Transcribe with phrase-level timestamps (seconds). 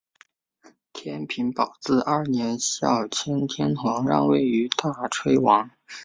[0.93, 5.69] 天平宝字二年孝谦天皇让位于大炊王。